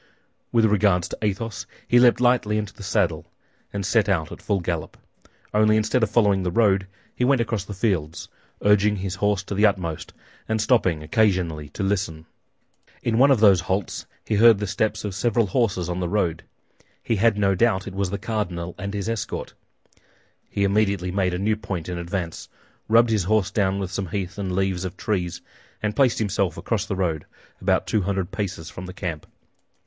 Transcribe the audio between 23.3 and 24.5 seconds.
down with some heath